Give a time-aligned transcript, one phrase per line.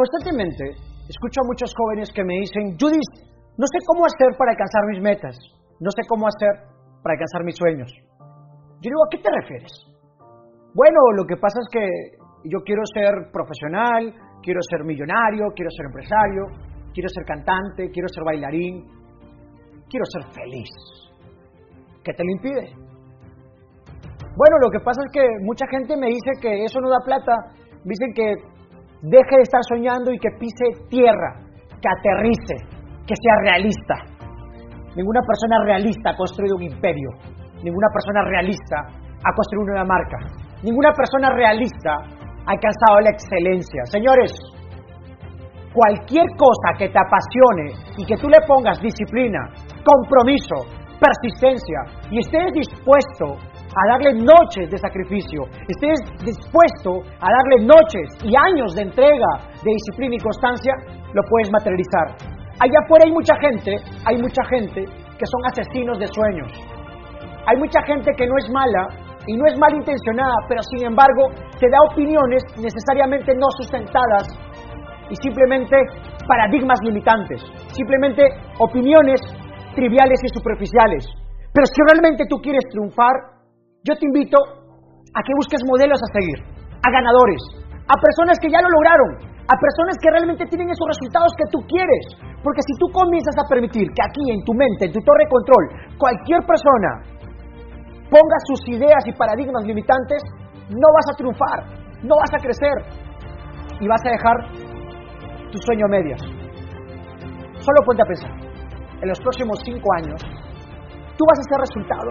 [0.00, 0.64] Constantemente
[1.12, 3.12] escucho a muchos jóvenes que me dicen, Judith,
[3.60, 5.36] no sé cómo hacer para alcanzar mis metas,
[5.78, 6.72] no sé cómo hacer
[7.04, 7.92] para alcanzar mis sueños.
[8.80, 9.68] Yo digo, ¿a qué te refieres?
[10.72, 11.84] Bueno, lo que pasa es que
[12.48, 14.08] yo quiero ser profesional,
[14.40, 16.48] quiero ser millonario, quiero ser empresario,
[16.94, 18.88] quiero ser cantante, quiero ser bailarín,
[19.84, 20.72] quiero ser feliz.
[22.00, 22.72] ¿Qué te lo impide?
[24.32, 27.52] Bueno, lo que pasa es que mucha gente me dice que eso no da plata,
[27.84, 28.59] dicen que
[29.02, 31.40] deje de estar soñando y que pise tierra,
[31.80, 32.56] que aterrice,
[33.06, 33.94] que sea realista.
[34.96, 37.10] Ninguna persona realista ha construido un imperio,
[37.62, 38.76] ninguna persona realista
[39.24, 40.18] ha construido una marca,
[40.62, 41.92] ninguna persona realista
[42.46, 43.84] ha alcanzado la excelencia.
[43.86, 44.32] Señores,
[45.72, 49.38] cualquier cosa que te apasione y que tú le pongas disciplina,
[49.84, 50.66] compromiso,
[51.00, 53.38] persistencia y estés dispuesto
[53.70, 59.30] a darle noches de sacrificio, estés dispuesto a darle noches y años de entrega,
[59.62, 60.74] de disciplina y constancia,
[61.14, 62.18] lo puedes materializar.
[62.58, 66.50] Allá afuera hay mucha gente, hay mucha gente que son asesinos de sueños.
[67.46, 68.88] Hay mucha gente que no es mala
[69.26, 74.28] y no es malintencionada, pero sin embargo te da opiniones necesariamente no sustentadas
[75.10, 75.76] y simplemente
[76.26, 78.22] paradigmas limitantes, simplemente
[78.58, 79.20] opiniones
[79.74, 81.06] triviales y superficiales.
[81.52, 83.39] Pero si realmente tú quieres triunfar,
[83.84, 86.38] yo te invito a que busques modelos a seguir,
[86.84, 87.42] a ganadores,
[87.88, 91.58] a personas que ya lo lograron, a personas que realmente tienen esos resultados que tú
[91.66, 92.04] quieres.
[92.44, 95.32] Porque si tú comienzas a permitir que aquí en tu mente, en tu torre de
[95.32, 95.64] control,
[95.96, 96.90] cualquier persona
[98.12, 100.22] ponga sus ideas y paradigmas limitantes,
[100.68, 101.58] no vas a triunfar,
[102.04, 102.76] no vas a crecer
[103.80, 104.36] y vas a dejar
[105.50, 106.20] tu sueño a medias.
[107.64, 108.32] Solo ponte a pensar,
[109.00, 110.20] en los próximos cinco años,
[111.16, 112.10] tú vas a ser resultado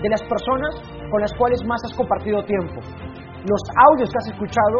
[0.00, 2.80] de las personas con las cuales más has compartido tiempo,
[3.44, 4.78] los audios que has escuchado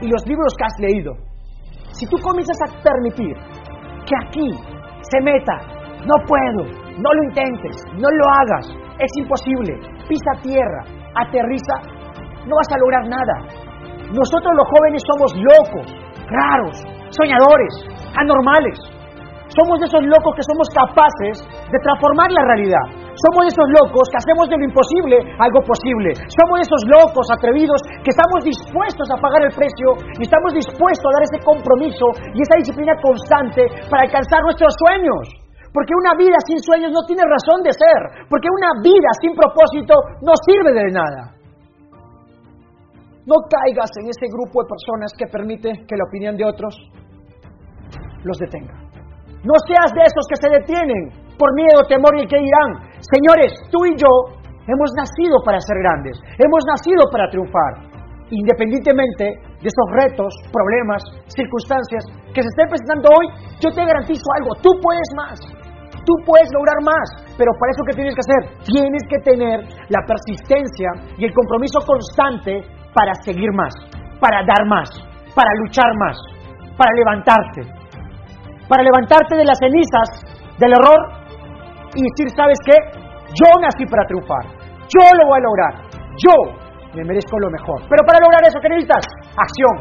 [0.00, 1.12] y los libros que has leído.
[1.92, 3.34] Si tú comienzas a permitir
[4.04, 4.50] que aquí
[5.00, 5.56] se meta,
[6.04, 8.66] no puedo, no lo intentes, no lo hagas,
[8.98, 9.74] es imposible,
[10.08, 11.76] pisa tierra, aterriza,
[12.46, 13.36] no vas a lograr nada.
[14.12, 15.86] Nosotros los jóvenes somos locos,
[16.30, 16.76] raros,
[17.10, 17.74] soñadores,
[18.14, 18.78] anormales.
[19.50, 23.05] Somos de esos locos que somos capaces de transformar la realidad.
[23.16, 26.12] Somos esos locos que hacemos de lo imposible algo posible.
[26.28, 29.88] Somos esos locos atrevidos que estamos dispuestos a pagar el precio
[30.20, 35.46] y estamos dispuestos a dar ese compromiso y esa disciplina constante para alcanzar nuestros sueños.
[35.72, 38.28] Porque una vida sin sueños no tiene razón de ser.
[38.28, 41.36] Porque una vida sin propósito no sirve de nada.
[43.24, 46.76] No caigas en ese grupo de personas que permite que la opinión de otros
[48.24, 48.72] los detenga.
[49.44, 52.95] No seas de esos que se detienen por miedo, temor y que dirán.
[53.06, 54.10] Señores, tú y yo
[54.66, 57.94] hemos nacido para ser grandes, hemos nacido para triunfar.
[58.30, 60.98] Independientemente de esos retos, problemas,
[61.30, 62.02] circunstancias
[62.34, 63.26] que se estén presentando hoy,
[63.62, 65.38] yo te garantizo algo, tú puedes más,
[66.02, 67.06] tú puedes lograr más,
[67.38, 68.42] pero para eso ¿qué tienes que hacer?
[68.66, 73.70] Tienes que tener la persistencia y el compromiso constante para seguir más,
[74.18, 74.90] para dar más,
[75.30, 76.18] para luchar más,
[76.74, 77.62] para levantarte,
[78.66, 81.15] para levantarte de las cenizas del error
[81.96, 82.76] y decir, ¿sabes qué?
[83.32, 84.44] Yo nací para triunfar,
[84.92, 85.72] yo lo voy a lograr,
[86.20, 86.36] yo
[86.94, 87.82] me merezco lo mejor.
[87.88, 89.04] Pero para lograr eso, ¿qué necesitas?
[89.34, 89.74] Acción,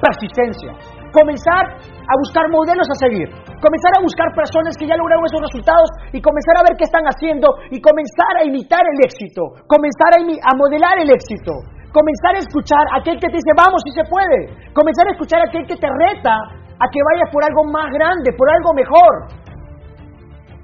[0.00, 0.70] persistencia,
[1.12, 3.28] comenzar a buscar modelos a seguir,
[3.58, 7.04] comenzar a buscar personas que ya lograron esos resultados y comenzar a ver qué están
[7.06, 11.52] haciendo y comenzar a imitar el éxito, comenzar a, a modelar el éxito,
[11.92, 15.42] comenzar a escuchar a aquel que te dice, vamos, si se puede, comenzar a escuchar
[15.42, 16.34] a aquel que te reta
[16.80, 19.12] a que vayas por algo más grande, por algo mejor.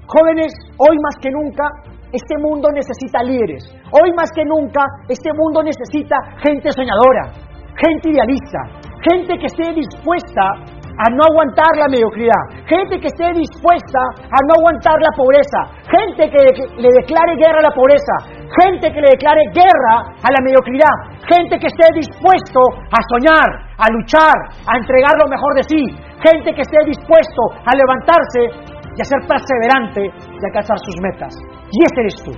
[0.07, 1.67] Jóvenes, hoy más que nunca,
[2.15, 3.67] este mundo necesita líderes.
[3.91, 7.27] Hoy más que nunca, este mundo necesita gente soñadora,
[7.75, 10.63] gente idealista, gente que esté dispuesta
[10.97, 13.99] a no aguantar la mediocridad, gente que esté dispuesta
[14.31, 15.59] a no aguantar la pobreza,
[15.91, 16.41] gente que
[16.79, 18.15] le declare guerra a la pobreza,
[18.63, 20.95] gente que le declare guerra a la mediocridad,
[21.27, 24.37] gente que esté dispuesto a soñar, a luchar,
[24.71, 25.83] a entregar lo mejor de sí,
[26.23, 31.33] gente que esté dispuesto a levantarse y a ser perseverante y alcanzar sus metas.
[31.69, 32.33] Y ese eres tú.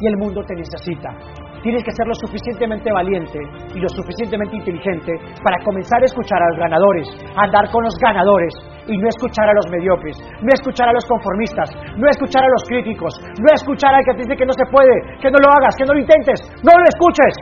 [0.00, 1.12] Y el mundo te necesita.
[1.60, 3.36] tienes que ser lo suficientemente valiente
[3.76, 5.12] y lo suficientemente inteligente
[5.44, 7.04] para comenzar a escuchar a los ganadores,
[7.36, 8.54] a andar con los ganadores
[8.88, 11.68] y no escuchar a los mediocres, no escuchar a los conformistas,
[12.00, 15.20] no escuchar a los críticos, no escuchar al que te dice que no se puede,
[15.20, 17.34] que no lo hagas, que no lo intentes, no lo escuches,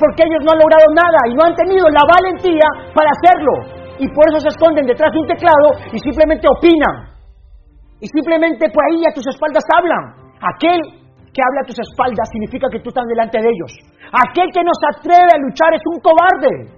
[0.00, 3.76] porque ellos no han logrado nada y no han tenido la valentía para hacerlo.
[4.00, 7.15] Y por eso se esconden detrás de un teclado y simplemente opinan.
[8.00, 10.04] Y simplemente por ahí a tus espaldas hablan.
[10.36, 10.80] Aquel
[11.32, 13.72] que habla a tus espaldas significa que tú estás delante de ellos.
[14.12, 16.76] Aquel que no se atreve a luchar es un cobarde.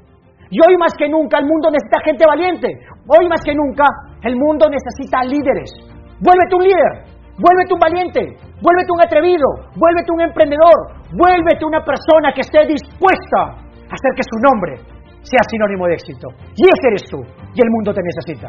[0.50, 2.68] Y hoy más que nunca el mundo necesita gente valiente.
[3.06, 3.84] Hoy más que nunca
[4.22, 5.70] el mundo necesita líderes.
[6.18, 6.92] Vuélvete un líder,
[7.38, 8.22] vuélvete un valiente,
[8.58, 9.46] vuélvete un atrevido,
[9.78, 10.78] vuélvete un emprendedor,
[11.14, 16.26] vuélvete una persona que esté dispuesta a hacer que su nombre sea sinónimo de éxito.
[16.56, 17.20] Y ese eres tú,
[17.54, 18.48] y el mundo te necesita.